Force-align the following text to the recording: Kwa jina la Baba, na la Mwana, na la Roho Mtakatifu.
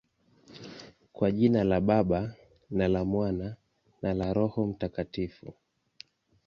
Kwa 1.13 1.31
jina 1.31 1.63
la 1.63 1.81
Baba, 1.81 2.35
na 2.69 2.87
la 2.87 3.05
Mwana, 3.05 3.57
na 4.01 4.13
la 4.13 4.33
Roho 4.33 4.67
Mtakatifu. 4.67 5.53